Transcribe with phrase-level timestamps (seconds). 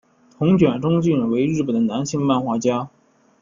[0.39, 2.89] 藤卷忠俊为日本的男性漫画家。